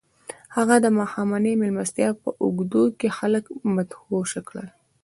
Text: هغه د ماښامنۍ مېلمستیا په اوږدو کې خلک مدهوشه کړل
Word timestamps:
هغه 0.55 0.75
د 0.85 0.87
ماښامنۍ 0.97 1.53
مېلمستیا 1.61 2.09
په 2.21 2.29
اوږدو 2.43 2.83
کې 2.99 3.15
خلک 3.17 3.45
مدهوشه 3.75 4.41
کړل 4.47 4.67